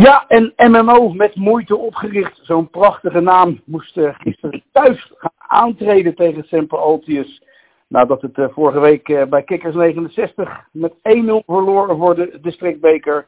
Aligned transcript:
Ja, 0.00 0.24
en 0.28 0.52
MMO 0.56 1.12
met 1.12 1.34
moeite 1.34 1.76
opgericht. 1.76 2.40
Zo'n 2.42 2.70
prachtige 2.70 3.20
naam 3.20 3.60
moest 3.64 3.96
uh, 3.96 4.14
gisteren 4.14 4.62
thuis 4.72 5.12
gaan 5.16 5.32
aantreden 5.36 6.14
tegen 6.14 6.44
Semper 6.44 6.78
Altius. 6.78 7.42
Nadat 7.88 8.22
het 8.22 8.38
uh, 8.38 8.46
vorige 8.48 8.80
week 8.80 9.08
uh, 9.08 9.24
bij 9.24 9.42
Kickers 9.42 9.74
69 9.74 10.68
met 10.72 10.92
1-0 10.92 10.98
verloren 11.46 11.96
voor 11.96 12.14
de 12.14 12.38
districtbeker. 12.42 13.26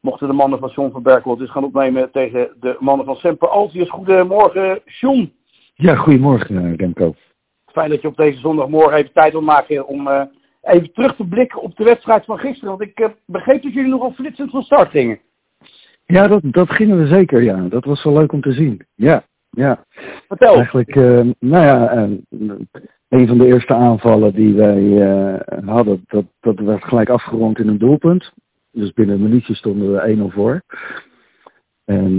Mochten 0.00 0.28
de 0.28 0.32
mannen 0.32 0.58
van 0.58 0.68
John 0.74 0.90
van 0.92 1.02
Berkel 1.02 1.36
dus 1.36 1.50
gaan 1.50 1.64
opnemen 1.64 2.10
tegen 2.10 2.56
de 2.60 2.76
mannen 2.78 3.06
van 3.06 3.16
Semper 3.16 3.48
Altius. 3.48 3.90
Goedemorgen, 3.90 4.80
John. 4.84 5.32
Ja, 5.74 5.94
goedemorgen, 5.94 6.76
Remco. 6.76 7.14
Fijn 7.66 7.90
dat 7.90 8.02
je 8.02 8.08
op 8.08 8.16
deze 8.16 8.38
zondagmorgen 8.38 8.98
even 8.98 9.12
tijd 9.12 9.32
wil 9.32 9.42
maken 9.42 9.86
om 9.86 10.28
even 10.62 10.92
terug 10.92 11.16
te 11.16 11.26
blikken 11.26 11.60
op 11.60 11.76
de 11.76 11.84
wedstrijd 11.84 12.24
van 12.24 12.38
gisteren. 12.38 12.78
Want 12.78 12.90
ik 12.90 13.10
begreep 13.26 13.62
dat 13.62 13.72
jullie 13.72 13.90
nogal 13.90 14.12
flitsend 14.12 14.50
van 14.50 14.62
start 14.62 14.90
gingen. 14.90 15.20
Ja, 16.06 16.28
dat, 16.28 16.40
dat 16.42 16.70
gingen 16.70 16.98
we 16.98 17.06
zeker, 17.06 17.42
ja. 17.42 17.68
Dat 17.68 17.84
was 17.84 18.04
wel 18.04 18.12
leuk 18.12 18.32
om 18.32 18.40
te 18.40 18.52
zien. 18.52 18.86
Ja, 18.94 19.24
ja. 19.50 19.84
Vertel. 20.28 20.54
Eigenlijk, 20.54 20.94
uh, 20.94 21.20
nou 21.38 21.64
ja, 21.64 21.96
uh, 21.96 22.10
een 23.08 23.26
van 23.26 23.38
de 23.38 23.46
eerste 23.46 23.74
aanvallen 23.74 24.34
die 24.34 24.54
wij 24.54 24.82
uh, 24.82 25.38
hadden, 25.66 26.04
dat, 26.06 26.24
dat 26.40 26.58
werd 26.58 26.84
gelijk 26.84 27.08
afgerond 27.08 27.58
in 27.58 27.68
een 27.68 27.78
doelpunt. 27.78 28.32
Dus 28.70 28.92
binnen 28.92 29.14
een 29.14 29.22
minuutje 29.22 29.54
stonden 29.54 29.92
we 29.92 30.30
1-0 30.30 30.34
voor. 30.34 30.62
En 31.84 32.18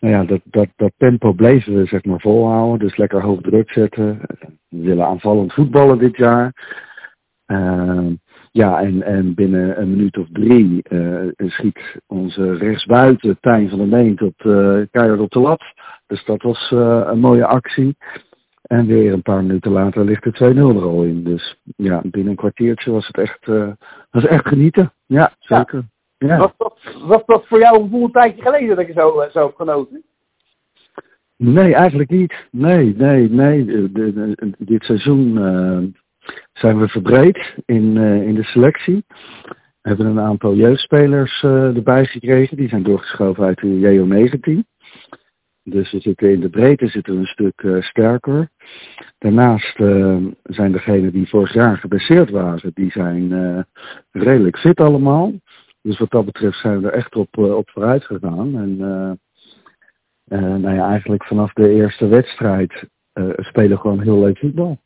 nou 0.00 0.14
ja, 0.14 0.24
dat, 0.24 0.40
dat, 0.44 0.68
dat 0.76 0.92
tempo 0.96 1.32
bleven 1.32 1.74
we 1.74 1.86
zeg 1.86 2.04
maar 2.04 2.20
volhouden. 2.20 2.78
Dus 2.78 2.96
lekker 2.96 3.22
hoog 3.22 3.40
druk 3.40 3.70
zetten. 3.70 4.20
We 4.68 4.82
willen 4.82 5.06
aanvallend 5.06 5.52
voetballen 5.52 5.98
dit 5.98 6.16
jaar. 6.16 6.52
Ja, 8.52 8.80
en, 8.80 9.02
en 9.02 9.34
binnen 9.34 9.80
een 9.80 9.90
minuut 9.90 10.18
of 10.18 10.26
drie 10.32 10.84
uh, 10.88 11.28
schiet 11.36 12.00
onze 12.06 12.54
rechtsbuiten 12.54 13.38
Tijn 13.40 13.68
van 13.68 13.78
der 13.78 13.88
Meen 13.88 14.16
tot 14.16 14.34
uh, 14.44 14.80
keihard 14.90 15.20
op 15.20 15.30
de 15.30 15.40
lat. 15.40 15.62
Dus 16.06 16.24
dat 16.24 16.42
was 16.42 16.70
uh, 16.70 17.02
een 17.06 17.18
mooie 17.18 17.46
actie. 17.46 17.96
En 18.62 18.86
weer 18.86 19.12
een 19.12 19.22
paar 19.22 19.42
minuten 19.44 19.72
later 19.72 20.04
ligt 20.04 20.24
er 20.24 20.54
2-0 20.54 20.56
er 20.56 20.82
al 20.82 21.04
in. 21.04 21.24
Dus 21.24 21.60
ja, 21.76 22.00
binnen 22.04 22.30
een 22.30 22.36
kwartiertje 22.36 22.90
was 22.90 23.06
het 23.06 23.18
echt, 23.18 23.46
was 24.10 24.26
echt 24.26 24.48
genieten. 24.48 24.92
Ja, 25.06 25.32
zeker. 25.38 25.84
Ja. 26.18 26.38
Was, 26.38 26.52
dat, 26.56 26.78
was 27.06 27.22
dat 27.26 27.46
voor 27.46 27.58
jou 27.58 27.82
een 27.82 28.02
een 28.02 28.10
tijdje 28.10 28.42
geleden 28.42 28.76
dat 28.76 28.86
je 28.86 28.92
zo, 28.92 29.26
zo 29.32 29.44
hebt 29.44 29.56
genoten? 29.56 30.02
Nee, 31.36 31.74
eigenlijk 31.74 32.10
niet. 32.10 32.34
Nee, 32.50 32.94
nee, 32.96 33.30
nee. 33.30 33.64
De, 33.64 33.92
de, 33.92 34.12
de, 34.12 34.54
dit 34.58 34.84
seizoen 34.84 35.38
zijn 36.60 36.78
we 36.78 36.88
verbreed 36.88 37.54
in, 37.64 37.96
uh, 37.96 38.26
in 38.26 38.34
de 38.34 38.42
selectie. 38.42 39.04
We 39.80 39.88
hebben 39.88 40.06
een 40.06 40.20
aantal 40.20 40.54
jeugdspelers 40.54 41.42
uh, 41.42 41.76
erbij 41.76 42.04
gekregen. 42.04 42.56
Die 42.56 42.68
zijn 42.68 42.82
doorgeschoven 42.82 43.44
uit 43.44 43.60
de 43.60 43.66
JO19. 43.66 44.68
Dus 45.62 45.92
we 45.92 46.00
zitten 46.00 46.30
in 46.30 46.40
de 46.40 46.48
breedte 46.48 46.86
zitten 46.86 47.14
we 47.14 47.20
een 47.20 47.26
stuk 47.26 47.62
uh, 47.62 47.82
sterker. 47.82 48.48
Daarnaast 49.18 49.76
zijn 50.42 50.72
degenen 50.72 51.12
die 51.12 51.28
vorig 51.28 51.52
jaar 51.52 51.76
geblesseerd 51.76 52.30
waren, 52.30 52.70
die 52.74 52.90
zijn 52.90 53.66
redelijk 54.10 54.58
fit 54.58 54.80
allemaal. 54.80 55.32
Dus 55.82 55.98
wat 55.98 56.10
dat 56.10 56.24
betreft 56.24 56.58
zijn 56.58 56.80
we 56.80 56.88
er 56.88 56.94
echt 56.94 57.16
op, 57.16 57.38
op 57.38 57.70
vooruit 57.70 58.04
gegaan. 58.04 58.56
En 58.56 58.76
nou 60.60 60.74
ja, 60.74 60.88
eigenlijk 60.88 61.24
vanaf 61.24 61.52
de 61.52 61.68
eerste 61.68 62.06
wedstrijd 62.06 62.84
spelen 63.36 63.78
gewoon 63.78 64.00
heel 64.00 64.20
leuk 64.20 64.38
voetbal. 64.38 64.78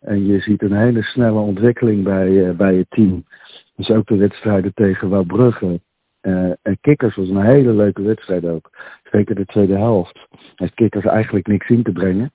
En 0.00 0.26
je 0.26 0.40
ziet 0.40 0.62
een 0.62 0.76
hele 0.76 1.02
snelle 1.02 1.38
ontwikkeling 1.38 2.04
bij, 2.04 2.28
uh, 2.28 2.50
bij 2.50 2.74
het 2.74 2.90
team. 2.90 3.24
Dus 3.76 3.90
ook 3.90 4.06
de 4.06 4.16
wedstrijden 4.16 4.74
tegen 4.74 5.08
Wouwbrugge. 5.08 5.80
Uh, 6.22 6.50
en 6.62 6.78
Kikkers 6.80 7.16
was 7.16 7.28
een 7.28 7.42
hele 7.42 7.72
leuke 7.72 8.02
wedstrijd 8.02 8.44
ook. 8.44 8.70
Zeker 9.10 9.34
de 9.34 9.44
tweede 9.44 9.76
helft. 9.76 10.26
Heeft 10.54 10.74
Kikkers 10.74 11.04
eigenlijk 11.04 11.46
niks 11.46 11.68
in 11.68 11.82
te 11.82 11.92
brengen. 11.92 12.32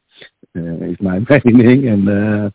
Uh, 0.52 0.82
is 0.82 0.98
mijn 0.98 1.26
mening. 1.44 1.88
En, 1.88 2.54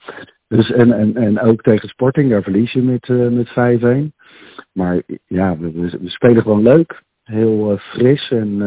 dus, 0.48 0.72
en, 0.72 0.92
en, 0.92 1.16
en 1.16 1.40
ook 1.40 1.62
tegen 1.62 1.88
Sporting, 1.88 2.30
daar 2.30 2.42
verlies 2.42 2.72
je 2.72 2.82
met, 2.82 3.08
met 3.08 3.48
5-1. 3.48 4.16
Maar 4.72 5.02
ja, 5.26 5.58
we, 5.58 5.72
we, 5.72 6.08
spelen 6.08 6.42
gewoon 6.42 6.62
leuk. 6.62 7.02
Heel 7.22 7.76
fris 7.78 8.30
en 8.30 8.60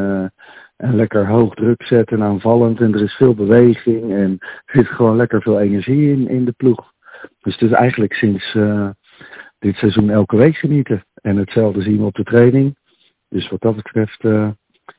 en 0.82 0.96
lekker 0.96 1.28
hoog 1.28 1.54
druk 1.54 1.84
zetten 1.84 2.24
aanvallend. 2.24 2.80
En 2.80 2.94
er 2.94 3.02
is 3.02 3.14
veel 3.14 3.34
beweging 3.34 4.12
en 4.12 4.38
er 4.40 4.74
zit 4.76 4.88
gewoon 4.88 5.16
lekker 5.16 5.42
veel 5.42 5.60
energie 5.60 6.12
in, 6.12 6.28
in 6.28 6.46
de 6.46 6.52
ploeg. 6.52 6.94
Dus 7.40 7.54
het 7.54 7.70
is 7.70 7.76
eigenlijk 7.76 8.14
sinds 8.14 8.54
uh, 8.54 8.90
dit 9.60 9.76
seizoen 9.76 10.10
elke 10.10 10.36
week 10.36 10.56
genieten. 10.56 11.06
En 11.14 11.38
hetzelfde 11.38 11.82
zien 11.82 11.98
we 11.98 12.06
op 12.06 12.16
de 12.16 12.24
training. 12.24 12.78
Dus 13.30 13.50
wat 13.50 13.62
dat 13.62 13.76
betreft, 13.76 14.24
uh, 14.24 14.50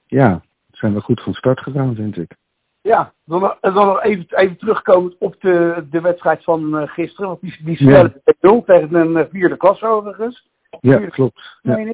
ja, 0.06 0.42
zijn 0.70 0.94
we 0.94 1.00
goed 1.00 1.20
van 1.20 1.34
start 1.34 1.60
gegaan, 1.60 1.94
vind 1.94 2.16
ik. 2.16 2.36
Ja, 2.80 3.12
dan, 3.24 3.56
dan 3.60 3.74
nog 3.74 4.02
even, 4.02 4.26
even 4.28 4.56
terugkomen 4.56 5.14
op 5.18 5.40
de, 5.40 5.86
de 5.90 6.00
wedstrijd 6.00 6.44
van 6.44 6.80
uh, 6.80 6.88
gisteren. 6.88 7.28
Want 7.28 7.40
die, 7.40 7.56
die 7.64 7.76
spelen 7.76 8.22
ja. 8.40 8.60
tegen 8.60 8.94
een 8.94 9.28
vierde 9.30 9.56
klas 9.56 9.82
overigens. 9.82 10.48
Ja, 10.80 11.06
klopt. 11.06 11.58
Ja. 11.62 11.92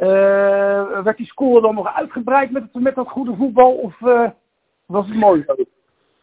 Uh, 0.00 1.02
werd 1.02 1.16
die 1.16 1.26
score 1.26 1.60
dan 1.60 1.74
nog 1.74 1.94
uitgebreid 1.94 2.50
met, 2.50 2.64
met 2.72 2.94
dat 2.94 3.08
goede 3.08 3.34
voetbal 3.36 3.72
of 3.72 4.00
uh, 4.00 4.28
was 4.86 5.06
het 5.06 5.16
mooi? 5.16 5.44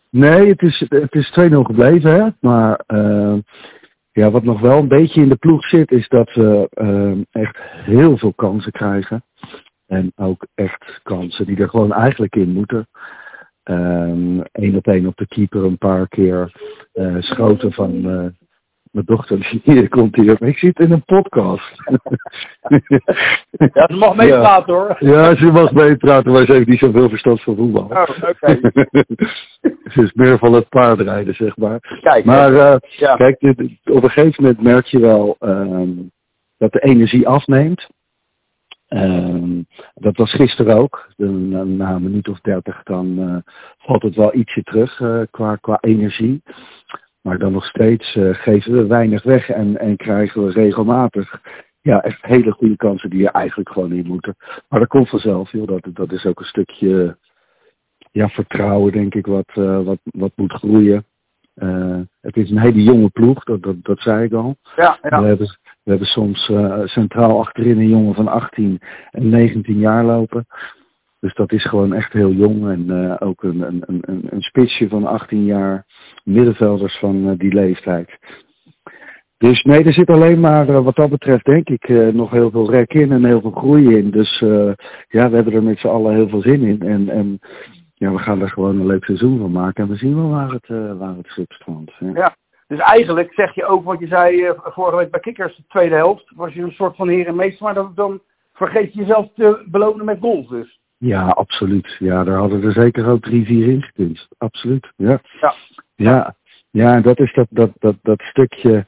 Nee, 0.10 0.50
het 0.50 0.62
is, 0.62 0.86
het 0.90 1.14
is 1.14 1.38
2-0 1.40 1.54
gebleven. 1.54 2.14
Hè? 2.14 2.30
Maar 2.40 2.84
uh, 2.88 3.38
ja, 4.12 4.32
wat 4.32 4.44
nog 4.44 4.62
wel 4.62 4.78
een 4.78 4.88
beetje 4.88 5.22
in 5.22 5.30
de 5.30 5.36
ploeg 5.36 5.66
zit, 5.68 5.92
is 5.92 6.08
dat 6.08 6.34
we 6.34 7.26
echt 7.32 7.58
heel 7.62 8.18
veel 8.18 8.34
kansen 8.34 8.72
krijgen. 8.72 9.24
En 9.88 10.12
ook 10.16 10.48
echt 10.56 11.00
kansen 11.04 11.46
die 11.46 11.58
er 11.58 11.70
gewoon 11.70 11.94
eigenlijk 11.94 12.36
in 12.36 12.54
moeten. 12.54 12.88
Eén 13.64 14.76
op 14.76 14.88
één 14.88 15.06
op 15.06 15.18
de 15.18 15.28
keeper 15.28 15.64
een 15.64 15.78
paar 15.78 16.08
keer. 16.08 16.52
schoten 17.20 17.72
van 17.72 18.34
mijn 18.92 19.06
dochter 19.06 19.60
die 19.64 19.88
komt 19.88 20.16
hier, 20.16 20.42
ik 20.42 20.58
zit 20.58 20.80
in 20.80 20.92
een 20.92 21.04
podcast. 21.04 21.84
ja, 23.74 23.88
ze 23.88 23.96
mag 23.96 24.16
meepraten 24.16 24.74
ja. 24.74 24.80
hoor. 24.80 24.96
Ja, 25.00 25.36
ze 25.36 25.46
mag 25.46 25.72
meepraten, 25.72 26.32
maar 26.32 26.46
ze 26.46 26.54
heeft 26.54 26.68
niet 26.68 26.80
zoveel 26.80 27.10
verstand 27.10 27.42
van 27.42 27.56
voetbal. 27.56 27.84
Oh, 27.84 28.02
oké. 28.02 28.30
Okay. 28.30 28.60
ze 29.94 30.02
is 30.02 30.14
meer 30.14 30.38
van 30.38 30.54
het 30.54 30.70
paardrijden, 30.70 31.36
zeg 31.36 31.58
maar. 31.58 32.00
Kijk, 32.02 32.26
maar 32.26 32.52
uh, 32.52 32.76
ja. 32.80 33.16
kijk, 33.16 33.40
dit, 33.40 33.60
op 33.84 34.04
een 34.04 34.10
gegeven 34.10 34.44
moment 34.44 34.62
merk 34.62 34.86
je 34.86 35.00
wel 35.00 35.36
um, 35.40 36.12
dat 36.58 36.72
de 36.72 36.80
energie 36.80 37.28
afneemt. 37.28 37.88
Um, 38.90 39.68
dat 39.94 40.18
was 40.18 40.34
gisteren 40.34 40.78
ook. 40.78 41.12
De, 41.16 41.26
na, 41.26 41.64
na, 41.64 41.96
een 41.96 42.04
minuut 42.04 42.28
of 42.28 42.40
dertig 42.40 42.84
dan 42.84 43.20
uh, 43.20 43.38
valt 43.78 44.04
het 44.04 44.16
wel 44.16 44.36
ietsje 44.36 44.64
terug 44.64 45.00
uh, 45.00 45.22
qua, 45.32 45.56
qua 45.56 45.78
energie. 45.82 46.42
Maar 47.28 47.38
dan 47.38 47.52
nog 47.52 47.66
steeds 47.66 48.16
uh, 48.16 48.34
geven 48.34 48.72
we 48.72 48.86
weinig 48.86 49.24
weg 49.24 49.50
en, 49.50 49.78
en 49.80 49.96
krijgen 49.96 50.46
we 50.46 50.52
regelmatig 50.52 51.42
ja, 51.82 52.02
echt 52.02 52.26
hele 52.26 52.52
goede 52.52 52.76
kansen 52.76 53.10
die 53.10 53.20
je 53.20 53.32
eigenlijk 53.32 53.70
gewoon 53.70 53.92
niet 53.92 54.08
moeten. 54.08 54.36
Maar 54.70 54.80
dat 54.80 54.90
komt 54.90 55.10
vanzelf, 55.10 55.52
joh. 55.52 55.68
Dat, 55.68 55.88
dat 55.94 56.12
is 56.12 56.26
ook 56.26 56.40
een 56.40 56.46
stukje 56.46 57.18
ja, 58.12 58.30
vertrouwen, 58.30 58.92
denk 58.92 59.16
ik, 59.16 59.26
wat, 59.26 59.50
uh, 59.56 59.84
wat, 59.84 60.00
wat 60.04 60.32
moet 60.36 60.54
groeien. 60.54 61.06
Uh, 61.56 62.00
het 62.22 62.38
is 62.38 62.50
een 62.50 62.60
hele 62.60 62.84
jonge 62.84 63.10
ploeg, 63.10 63.44
dat, 63.44 63.64
dat, 63.64 63.76
dat 63.82 64.00
zei 64.00 64.24
ik 64.24 64.34
al. 64.34 64.56
Ja, 64.76 65.00
ja. 65.02 65.22
We, 65.22 65.28
hebben, 65.28 65.48
we 65.84 65.90
hebben 65.90 66.08
soms 66.08 66.52
centraal 66.84 67.40
achterin 67.40 67.78
een 67.78 67.90
jongen 67.90 68.16
van 68.16 68.28
18 68.28 68.80
en 69.12 69.30
19 69.30 69.80
jaar 69.80 70.04
lopen. 70.04 70.46
Dus 71.20 71.34
dat 71.34 71.52
is 71.52 71.66
gewoon 71.66 71.94
echt 71.94 72.14
heel 72.14 72.32
jong. 72.32 72.70
En 72.70 73.20
ook 73.20 73.44
een, 73.44 73.62
een, 73.62 73.84
een, 73.86 74.28
een 74.30 74.42
spitsje 74.42 74.90
van 74.90 75.06
18 75.06 75.46
jaar. 75.46 75.86
Middenvelders 76.28 76.98
van 76.98 77.16
uh, 77.16 77.38
die 77.38 77.54
leeftijd. 77.54 78.18
Dus 79.38 79.62
nee, 79.62 79.84
er 79.84 79.94
zit 79.94 80.10
alleen 80.10 80.40
maar 80.40 80.70
uh, 80.70 80.84
wat 80.84 80.96
dat 80.96 81.10
betreft 81.10 81.46
denk 81.46 81.70
ik 81.70 82.14
nog 82.14 82.32
heel 82.32 82.52
veel 82.52 82.72
rek 82.72 82.94
in 82.94 83.12
en 83.12 83.26
heel 83.26 83.42
veel 83.42 83.52
groei 83.52 83.98
in. 83.98 84.12
Dus 84.12 84.40
ja, 85.08 85.30
we 85.30 85.36
hebben 85.36 85.54
er 85.54 85.64
met 85.64 85.80
z'n 85.80 85.88
allen 85.88 86.14
heel 86.14 86.30
veel 86.30 86.42
zin 86.42 86.64
in. 86.64 86.82
En, 86.82 87.10
en 87.10 87.40
ja, 87.94 88.12
we 88.12 88.18
gaan 88.18 88.42
er 88.42 88.50
gewoon 88.50 88.80
een 88.80 88.86
leuk 88.86 89.04
seizoen 89.04 89.40
van 89.40 89.52
maken. 89.52 89.84
En 89.84 89.90
we 89.90 89.96
zien 89.96 90.16
wel 90.16 90.30
waar 90.30 90.52
het, 90.52 90.68
waar 90.98 91.16
het 91.16 91.28
schip 91.28 91.52
strandt. 91.52 91.94
Ja. 92.00 92.12
ja. 92.14 92.36
Dus 92.68 92.80
eigenlijk 92.80 93.34
zeg 93.34 93.56
je 93.56 93.66
ook 93.66 93.84
wat 93.84 94.00
je 94.00 94.08
zei 94.08 94.54
vorige 94.56 94.98
week 94.98 95.12
bij 95.12 95.20
Kikkers, 95.20 95.56
de 95.56 95.64
tweede 95.68 95.96
helft, 95.96 96.32
was 96.36 96.54
je 96.54 96.62
een 96.62 96.72
soort 96.72 96.96
van 96.96 97.08
heer 97.08 97.28
en 97.28 97.36
meester, 97.36 97.64
maar 97.64 97.74
dan, 97.74 97.92
dan 97.96 98.22
vergeet 98.54 98.94
je 98.94 99.00
jezelf 99.00 99.30
te 99.36 99.66
belonen 99.70 100.06
met 100.06 100.20
goals 100.20 100.48
dus. 100.48 100.80
Ja, 100.98 101.28
absoluut. 101.28 101.96
Ja, 102.00 102.24
daar 102.24 102.38
hadden 102.38 102.64
er 102.64 102.72
zeker 102.72 103.08
ook 103.08 103.22
drie, 103.22 103.46
vier 103.46 103.68
in 103.68 103.82
gekund. 103.82 104.28
Absoluut. 104.38 104.92
Ja. 104.96 105.22
Ja. 105.42 105.54
Ja. 105.98 106.36
Ja, 106.70 107.02
dat 107.02 107.20
is 107.20 107.34
dat, 107.34 107.48
dat, 107.50 107.72
dat, 107.80 107.96
dat 108.02 108.22
stukje, 108.22 108.86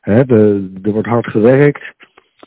hè, 0.00 0.24
de, 0.24 0.70
er 0.82 0.92
wordt 0.92 1.08
hard 1.08 1.26
gewerkt, 1.26 1.92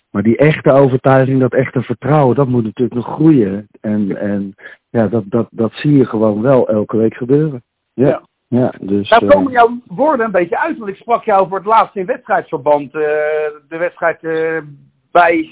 maar 0.10 0.24
die 0.24 0.38
echte 0.38 0.72
overtuiging, 0.72 1.40
dat 1.40 1.54
echte 1.54 1.82
vertrouwen, 1.82 2.36
dat 2.36 2.48
moet 2.48 2.64
natuurlijk 2.64 2.96
nog 2.96 3.14
groeien. 3.14 3.68
En, 3.82 4.18
en 4.18 4.56
ja, 4.90 5.08
dat, 5.08 5.24
dat, 5.26 5.48
dat 5.52 5.74
zie 5.74 5.98
je 5.98 6.06
gewoon 6.06 6.42
wel 6.42 6.70
elke 6.70 6.98
week 6.98 7.14
gebeuren. 7.16 7.64
Ja. 7.94 8.08
ja. 8.08 8.22
ja 8.48 8.74
dus, 8.82 9.10
nou 9.10 9.26
komen 9.26 9.52
jouw 9.52 9.78
woorden 9.88 10.26
een 10.26 10.32
beetje 10.32 10.60
uit, 10.60 10.78
want 10.78 10.90
ik 10.90 10.98
sprak 10.98 11.24
jou 11.24 11.48
voor 11.48 11.58
het 11.58 11.68
laatst 11.68 11.96
in 11.96 12.06
wedstrijdsverband. 12.06 12.86
Uh, 12.86 13.02
de 13.68 13.78
wedstrijd 13.78 14.24
uh, 14.24 14.58
bij 15.12 15.50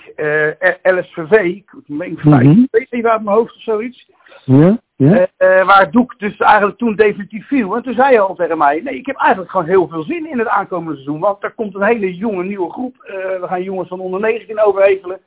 LSVV. 0.82 1.32
Ik 1.32 1.74
meen 1.86 2.18
vijf, 2.18 2.58
weet 2.72 2.92
niet 2.92 3.06
uit 3.06 3.24
mijn 3.24 3.36
hoofd 3.36 3.56
of 3.56 3.62
zoiets. 3.62 4.10
Ja, 4.46 4.80
ja. 5.10 5.28
Uh, 5.38 5.66
waar 5.66 5.92
Doek 5.92 6.20
dus 6.20 6.38
eigenlijk 6.38 6.78
toen 6.78 6.96
definitief 6.96 7.48
viel. 7.48 7.76
En 7.76 7.84
toen 7.84 7.94
zei 7.94 8.08
hij 8.08 8.20
al 8.20 8.36
tegen 8.36 8.58
mij, 8.58 8.82
nee, 8.84 8.96
ik 8.96 9.06
heb 9.06 9.16
eigenlijk 9.16 9.52
gewoon 9.52 9.66
heel 9.68 9.88
veel 9.88 10.04
zin 10.04 10.30
in 10.30 10.40
het 10.40 10.48
aankomende 10.48 10.94
seizoen. 10.94 11.20
Want 11.20 11.44
er 11.44 11.52
komt 11.52 11.76
een 11.76 11.84
hele 11.84 12.16
jonge 12.16 12.44
nieuwe 12.44 12.72
groep. 12.72 12.96
Uh, 12.96 13.14
we 13.42 13.48
gaan 13.48 13.64
jongens 13.64 13.88
van 13.88 14.00
onder 14.00 14.20
19 14.20 14.62
overhevelen. 14.62 15.20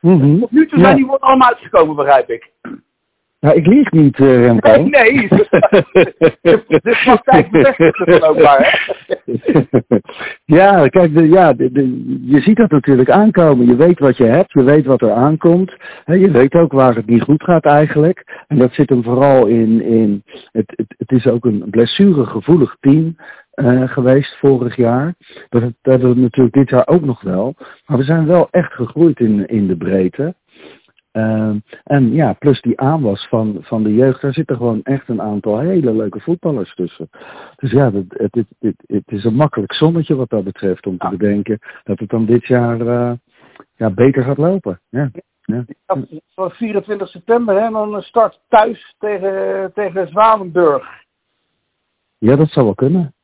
Mm 0.00 0.20
-hmm. 0.20 0.40
Tot 0.40 0.50
nu 0.50 0.66
toe 0.66 0.78
zijn 0.78 0.96
die 0.96 1.06
worden 1.06 1.28
allemaal 1.28 1.48
uitgekomen, 1.48 1.96
begrijp 1.96 2.30
ik. 2.30 2.50
Nou, 3.40 3.56
ik 3.56 3.66
lieg 3.66 3.90
niet, 3.90 4.18
uh, 4.18 4.44
Remco. 4.44 4.82
Nee, 4.82 5.12
nee. 5.12 5.28
De 6.68 6.96
praktijk 7.04 7.50
bevestigt 7.50 7.98
het 7.98 8.22
ook 8.22 8.42
maar, 8.42 8.58
hè? 8.58 8.96
ja, 10.56 10.88
kijk, 10.88 11.14
de, 11.14 11.28
ja, 11.28 11.52
de, 11.52 11.72
de, 11.72 12.18
je 12.22 12.40
ziet 12.40 12.56
dat 12.56 12.70
natuurlijk 12.70 13.10
aankomen. 13.10 13.66
Je 13.66 13.76
weet 13.76 13.98
wat 13.98 14.16
je 14.16 14.24
hebt, 14.24 14.52
je 14.52 14.62
weet 14.62 14.86
wat 14.86 15.02
er 15.02 15.12
aankomt. 15.12 15.76
Je 16.04 16.30
weet 16.30 16.54
ook 16.54 16.72
waar 16.72 16.94
het 16.94 17.06
niet 17.06 17.22
goed 17.22 17.42
gaat 17.42 17.64
eigenlijk. 17.64 18.44
En 18.46 18.58
dat 18.58 18.72
zit 18.72 18.88
hem 18.88 19.02
vooral 19.02 19.46
in, 19.46 19.82
in 19.82 20.22
het, 20.52 20.72
het, 20.76 20.94
het 20.98 21.10
is 21.10 21.26
ook 21.26 21.44
een 21.44 21.64
blessuregevoelig 21.70 22.76
team. 22.80 23.16
Uh, 23.54 23.88
geweest 23.88 24.36
vorig 24.36 24.76
jaar. 24.76 25.14
Dat, 25.48 25.60
dat 25.62 25.72
hebben 25.82 26.14
we 26.14 26.20
natuurlijk 26.20 26.54
dit 26.54 26.68
jaar 26.68 26.86
ook 26.86 27.04
nog 27.04 27.22
wel. 27.22 27.54
Maar 27.86 27.98
we 27.98 28.04
zijn 28.04 28.26
wel 28.26 28.48
echt 28.50 28.72
gegroeid 28.72 29.20
in, 29.20 29.46
in 29.46 29.66
de 29.66 29.76
breedte. 29.76 30.34
Uh, 31.12 31.54
en 31.84 32.12
ja, 32.12 32.32
plus 32.32 32.60
die 32.60 32.80
aanwas 32.80 33.26
van, 33.28 33.58
van 33.60 33.82
de 33.82 33.94
jeugd, 33.94 34.20
daar 34.20 34.32
zitten 34.32 34.56
gewoon 34.56 34.82
echt 34.82 35.08
een 35.08 35.22
aantal 35.22 35.58
hele 35.58 35.94
leuke 35.94 36.20
voetballers 36.20 36.74
tussen. 36.74 37.08
Dus 37.56 37.70
ja, 37.70 37.92
het, 37.92 38.04
het, 38.08 38.46
het, 38.58 38.84
het, 38.86 39.02
is 39.06 39.24
een 39.24 39.34
makkelijk 39.34 39.72
zonnetje 39.72 40.14
wat 40.14 40.30
dat 40.30 40.44
betreft 40.44 40.86
om 40.86 40.98
te 40.98 41.08
bedenken 41.08 41.58
dat 41.84 41.98
het 41.98 42.10
dan 42.10 42.26
dit 42.26 42.46
jaar 42.46 42.80
uh, 42.80 43.12
ja, 43.76 43.90
beter 43.90 44.22
gaat 44.22 44.38
lopen. 44.38 44.80
Ja. 44.88 45.10
Ja. 45.40 45.64
Ja, 46.34 46.50
24 46.50 47.08
september, 47.08 47.62
hè, 47.62 47.70
dan 47.70 48.02
start 48.02 48.40
thuis 48.48 48.94
tegen, 48.98 49.72
tegen 49.74 50.08
Zwanenburg. 50.08 50.86
Ja, 52.18 52.36
dat 52.36 52.50
zou 52.50 52.64
wel 52.64 52.74
kunnen. 52.74 53.14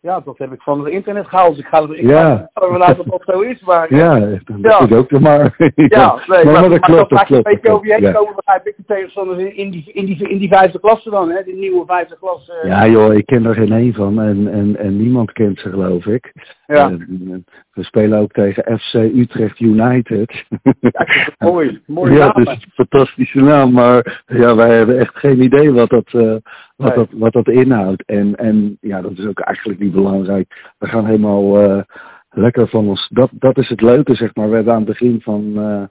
Ja, 0.00 0.20
dat 0.20 0.38
heb 0.38 0.52
ik 0.52 0.62
van 0.62 0.84
het 0.84 0.92
internet 0.92 1.26
gehaald. 1.26 1.56
Dus 1.56 1.64
ik 1.64 1.70
ga 1.70 1.82
er 1.82 2.06
ja. 2.06 2.50
vanuit 2.52 2.96
dat 2.96 3.06
dat 3.06 3.22
zo 3.24 3.40
is. 3.40 3.60
Maar, 3.60 3.94
ja, 3.94 4.18
dat 4.20 4.40
ja. 4.60 4.80
is 4.80 4.92
ook 4.92 5.10
maar. 5.10 5.54
ja, 5.74 6.22
nee, 6.26 6.44
maar, 6.44 6.60
maar, 6.60 6.68
dat 6.68 6.80
klopt. 6.80 7.10
Dat 7.10 7.24
klopt, 7.24 7.46
een 7.46 7.52
beetje 7.52 7.70
over 7.70 7.86
je 7.86 7.94
heen 7.94 8.12
komen, 8.12 8.34
begrijp 8.34 8.66
ik 8.66 8.76
de 8.76 8.84
tegenstanders 8.86 9.38
in 9.38 9.70
die, 9.70 9.92
in, 9.92 10.04
die, 10.06 10.28
in 10.28 10.38
die 10.38 10.48
vijfde 10.48 10.80
klasse 10.80 11.10
dan, 11.10 11.30
hè? 11.30 11.42
Die 11.42 11.56
nieuwe 11.56 11.86
vijfde 11.86 12.16
klasse. 12.20 12.58
Ja 12.62 12.86
joh, 12.86 13.14
ik 13.14 13.26
ken 13.26 13.46
er 13.46 13.54
geen 13.54 13.72
één 13.72 13.94
van 13.94 14.20
en, 14.20 14.48
en, 14.48 14.76
en 14.76 14.96
niemand 14.96 15.32
kent 15.32 15.60
ze 15.60 15.70
geloof 15.70 16.06
ik. 16.06 16.32
Ja. 16.66 16.88
En, 16.88 17.44
we 17.78 17.84
spelen 17.84 18.18
ook 18.18 18.32
tegen 18.32 18.78
FC 18.78 18.94
Utrecht 18.94 19.60
United. 19.60 20.44
Ja, 20.80 21.06
mooi. 21.38 21.80
Mooi 21.86 22.12
ja, 22.12 22.34
is 22.34 22.46
een 22.46 22.70
fantastische 22.74 23.40
naam, 23.40 23.72
maar 23.72 24.22
ja, 24.26 24.54
wij 24.56 24.76
hebben 24.76 24.98
echt 24.98 25.18
geen 25.18 25.42
idee 25.42 25.72
wat 25.72 25.88
dat, 25.88 26.12
uh, 26.12 26.22
wat 26.22 26.42
Nee. 26.76 26.94
dat, 26.94 27.08
wat 27.12 27.32
dat 27.32 27.48
inhoudt. 27.48 28.04
En, 28.04 28.34
en 28.34 28.78
ja, 28.80 29.00
dat 29.00 29.18
is 29.18 29.26
ook 29.26 29.40
eigenlijk 29.40 29.78
niet 29.78 29.92
belangrijk. 29.92 30.72
We 30.78 30.86
gaan 30.86 31.06
helemaal 31.06 31.64
uh, 31.64 31.82
lekker 32.30 32.68
van 32.68 32.88
ons. 32.88 33.08
Dat, 33.08 33.30
dat 33.32 33.58
is 33.58 33.68
het 33.68 33.80
leuke, 33.80 34.14
zeg 34.14 34.34
maar. 34.34 34.48
We 34.48 34.54
hebben 34.54 34.72
aan 34.72 34.82
het 34.82 34.88
begin 34.88 35.20
van, 35.20 35.52
uh, 35.56 35.82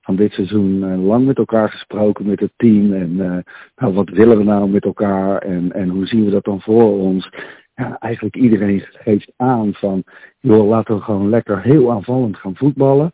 van 0.00 0.16
dit 0.16 0.32
seizoen 0.32 0.96
lang 1.04 1.26
met 1.26 1.38
elkaar 1.38 1.70
gesproken 1.70 2.26
met 2.26 2.40
het 2.40 2.52
team. 2.56 2.92
En 2.92 3.16
nou, 3.76 3.94
wat 3.94 4.08
willen 4.08 4.38
we 4.38 4.44
nou 4.44 4.70
met 4.70 4.84
elkaar 4.84 5.38
en, 5.38 5.72
en 5.72 5.88
hoe 5.88 6.06
zien 6.06 6.24
we 6.24 6.30
dat 6.30 6.44
dan 6.44 6.60
voor 6.60 6.98
ons? 6.98 7.30
Eigenlijk 8.06 8.36
iedereen 8.36 8.80
geeft 8.80 9.32
aan 9.36 9.74
van, 9.74 10.04
joh, 10.40 10.68
laten 10.68 10.94
we 10.96 11.02
gewoon 11.02 11.28
lekker 11.28 11.62
heel 11.62 11.92
aanvallend 11.92 12.36
gaan 12.36 12.56
voetballen. 12.56 13.12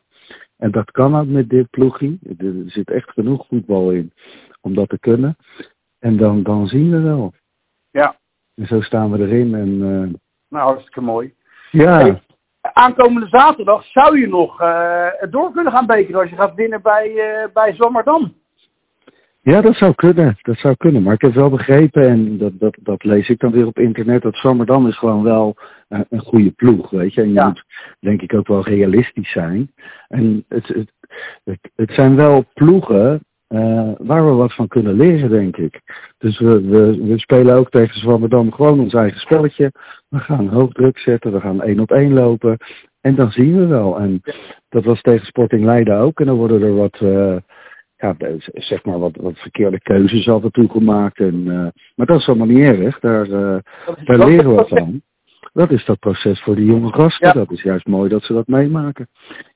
En 0.56 0.70
dat 0.70 0.90
kan 0.90 1.16
ook 1.16 1.26
met 1.26 1.48
dit 1.48 1.70
ploegje. 1.70 2.18
Er 2.38 2.54
zit 2.66 2.90
echt 2.90 3.10
genoeg 3.10 3.46
voetbal 3.46 3.90
in 3.90 4.12
om 4.60 4.74
dat 4.74 4.88
te 4.88 4.98
kunnen. 4.98 5.36
En 5.98 6.16
dan, 6.16 6.42
dan 6.42 6.66
zien 6.66 6.90
we 6.90 7.00
wel. 7.00 7.32
Ja, 7.90 8.16
En 8.54 8.66
zo 8.66 8.80
staan 8.80 9.10
we 9.10 9.18
erin. 9.18 9.54
En 9.54 9.68
uh, 9.68 10.14
nou 10.48 10.64
hartstikke 10.66 11.00
mooi. 11.00 11.34
ja, 11.70 11.98
Hey. 11.98 12.22
Aankomende 12.60 13.28
zaterdag 13.28 13.84
zou 13.84 14.18
je 14.18 14.28
nog 14.28 14.60
uh, 14.60 15.06
door 15.30 15.52
kunnen 15.52 15.72
gaan 15.72 15.86
bekeren 15.86 16.20
als 16.20 16.30
je 16.30 16.36
gaat 16.36 16.54
winnen 16.54 16.82
bij, 16.82 17.10
uh, 17.10 17.52
bij 17.52 17.74
Zwammerdam. 17.74 18.34
Ja, 19.42 19.60
dat 19.60 19.74
zou 19.74 19.94
kunnen. 19.94 20.36
Dat 20.42 20.56
zou 20.56 20.74
kunnen. 20.76 21.02
Maar 21.02 21.14
ik 21.14 21.20
heb 21.20 21.34
wel 21.34 21.50
begrepen, 21.50 22.08
en 22.08 22.38
dat, 22.38 22.52
dat, 22.58 22.76
dat 22.80 23.04
lees 23.04 23.28
ik 23.28 23.38
dan 23.38 23.52
weer 23.52 23.66
op 23.66 23.78
internet, 23.78 24.22
dat 24.22 24.36
Zwammerdam 24.36 24.86
is 24.86 24.98
gewoon 24.98 25.22
wel 25.22 25.56
uh, 25.88 26.00
een 26.08 26.20
goede 26.20 26.50
ploeg, 26.50 26.90
weet 26.90 27.14
je. 27.14 27.20
En 27.20 27.28
je 27.28 27.34
Ja. 27.34 27.46
moet 27.46 27.64
denk 28.00 28.22
ik 28.22 28.34
ook 28.34 28.46
wel 28.46 28.62
realistisch 28.62 29.30
zijn. 29.32 29.72
En 30.08 30.44
het, 30.48 30.66
het, 30.66 30.92
het, 31.44 31.70
het 31.74 31.90
zijn 31.92 32.16
wel 32.16 32.44
ploegen 32.54 33.20
uh, 33.48 33.90
waar 33.98 34.24
we 34.24 34.32
wat 34.32 34.54
van 34.54 34.68
kunnen 34.68 34.94
leren, 34.94 35.30
denk 35.30 35.56
ik. 35.56 35.80
Dus 36.18 36.38
we, 36.38 36.60
we, 36.62 37.04
we 37.04 37.18
spelen 37.18 37.56
ook 37.56 37.70
tegen 37.70 37.98
Zwammerdam 37.98 38.52
gewoon 38.52 38.80
ons 38.80 38.94
eigen 38.94 39.20
spelletje. 39.20 39.72
We 40.08 40.18
gaan 40.18 40.48
hoog 40.48 40.72
druk 40.72 40.98
zetten, 40.98 41.32
we 41.32 41.40
gaan 41.40 41.62
één 41.62 41.80
op 41.80 41.90
één 41.90 42.12
lopen. 42.12 42.56
En 43.00 43.14
dan 43.14 43.30
zien 43.30 43.56
we 43.58 43.66
wel. 43.66 43.98
En 43.98 44.22
dat 44.68 44.84
was 44.84 45.00
tegen 45.00 45.26
Sporting 45.26 45.64
Leiden 45.64 45.98
ook. 45.98 46.20
En 46.20 46.26
dan 46.26 46.36
worden 46.36 46.62
er 46.62 46.74
wat, 46.74 47.00
uh, 47.02 47.36
ja, 48.02 48.16
zeg 48.54 48.84
maar 48.84 48.98
wat, 48.98 49.16
wat 49.16 49.38
verkeerde 49.38 49.80
keuzes 49.80 50.28
af 50.28 50.42
en 50.42 50.50
toe 50.50 50.70
gemaakt. 50.70 51.18
En, 51.18 51.34
uh, 51.46 51.66
maar 51.94 52.06
dat 52.06 52.20
is 52.20 52.28
allemaal 52.28 52.46
niet 52.46 52.58
erg. 52.58 53.00
Daar, 53.00 53.26
uh, 53.26 53.56
wel- 54.04 54.28
leren 54.28 54.56
we 54.56 54.64
van. 54.68 55.02
Dat 55.52 55.70
is 55.70 55.84
dat 55.84 55.98
proces 55.98 56.42
voor 56.42 56.56
die 56.56 56.66
jonge 56.66 56.92
gasten. 56.92 57.26
Ja. 57.26 57.32
Dat 57.32 57.50
is 57.50 57.62
juist 57.62 57.86
mooi 57.86 58.08
dat 58.08 58.22
ze 58.22 58.32
dat 58.32 58.46
meemaken. 58.46 59.08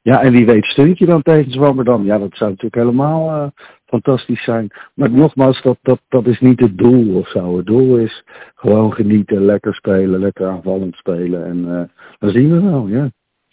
Ja, 0.02 0.22
en 0.22 0.32
wie 0.32 0.46
weet 0.46 0.64
stunt 0.64 0.98
je 0.98 1.06
dan 1.06 1.22
tegen 1.22 1.52
Zwammerdam. 1.52 2.04
Ja, 2.04 2.18
dat 2.18 2.36
zou 2.36 2.50
natuurlijk 2.50 2.82
helemaal 2.82 3.28
uh, 3.28 3.48
fantastisch 3.84 4.44
zijn. 4.44 4.68
Maar 4.94 5.10
nogmaals, 5.10 5.62
dat, 5.62 5.78
dat, 5.82 6.00
dat 6.08 6.26
is 6.26 6.40
niet 6.40 6.60
het 6.60 6.78
doel 6.78 7.18
of 7.18 7.28
zo. 7.28 7.56
Het 7.56 7.66
doel 7.66 7.96
is 7.96 8.24
gewoon 8.54 8.92
genieten, 8.92 9.44
lekker 9.44 9.74
spelen, 9.74 10.20
lekker 10.20 10.46
aanvallend 10.46 10.96
spelen. 10.96 11.44
En 11.44 11.90
dan 12.18 12.30
zien 12.30 12.50
we 12.50 12.70
wel, 12.70 12.86
ja. 12.86 13.10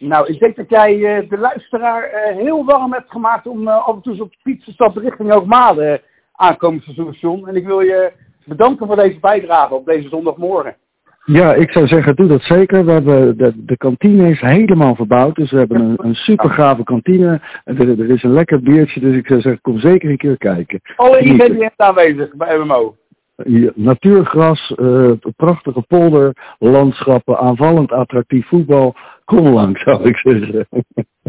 Nou, 0.07 0.27
ik 0.27 0.39
denk 0.39 0.55
dat 0.55 0.69
jij 0.69 0.95
uh, 0.95 1.29
de 1.29 1.37
luisteraar 1.37 2.03
uh, 2.03 2.37
heel 2.37 2.65
warm 2.65 2.93
hebt 2.93 3.11
gemaakt 3.11 3.47
om 3.47 3.67
uh, 3.67 3.87
af 3.87 3.95
en 3.95 4.01
toe 4.01 4.11
eens 4.11 4.21
op 4.21 4.31
de 4.31 4.37
fiets 4.41 4.65
te 4.65 4.71
stappen 4.71 5.01
richting 5.01 5.31
Hoogmade 5.31 6.01
aankomend 6.31 6.83
seizoen, 6.83 7.11
John. 7.11 7.47
En 7.47 7.55
ik 7.55 7.65
wil 7.65 7.79
je 7.81 8.11
bedanken 8.45 8.87
voor 8.87 8.95
deze 8.95 9.19
bijdrage 9.19 9.73
op 9.73 9.85
deze 9.85 10.09
zondagmorgen. 10.09 10.75
Ja, 11.25 11.53
ik 11.53 11.71
zou 11.71 11.87
zeggen, 11.87 12.15
doe 12.15 12.27
dat 12.27 12.41
zeker. 12.41 12.85
We 12.85 12.91
hebben 12.91 13.37
de, 13.37 13.53
de 13.55 13.77
kantine 13.77 14.29
is 14.29 14.41
helemaal 14.41 14.95
verbouwd, 14.95 15.35
dus 15.35 15.51
we 15.51 15.57
hebben 15.57 15.81
een, 15.81 15.95
een 15.97 16.15
super 16.15 16.49
gave 16.49 16.83
kantine. 16.83 17.41
En 17.63 17.77
Er, 17.77 17.99
er 17.99 18.09
is 18.09 18.23
een 18.23 18.33
lekker 18.33 18.61
biertje, 18.61 18.99
dus 18.99 19.15
ik 19.15 19.27
zou 19.27 19.41
zeggen, 19.41 19.61
kom 19.61 19.79
zeker 19.79 20.09
een 20.09 20.17
keer 20.17 20.37
kijken. 20.37 20.81
Alle 20.95 21.17
Genieten. 21.17 21.45
ingrediënten 21.45 21.85
aanwezig 21.85 22.35
bij 22.35 22.57
MMO. 22.57 22.95
Ja, 23.35 23.71
Natuurgras, 23.75 24.73
eh, 24.75 25.11
prachtige 25.35 25.81
polder, 25.81 26.55
landschappen, 26.59 27.37
aanvallend 27.37 27.91
attractief 27.91 28.47
voetbal. 28.47 28.95
Kom 29.25 29.47
langs, 29.47 29.81
zou 29.81 30.03
ik 30.03 30.17
zeggen. 30.17 30.67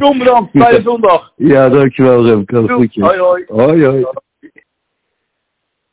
Kom 0.00 0.18
bedankt, 0.18 0.52
bij 0.52 0.76
de 0.76 0.82
zondag. 0.82 1.32
Ja, 1.36 1.68
dankjewel 1.68 2.24
Remco. 2.24 2.66
Goedjes. 2.66 3.04
Hoi 3.04 3.18
hoi. 3.18 3.44
Hoi, 3.46 3.84
hoi. 3.84 4.06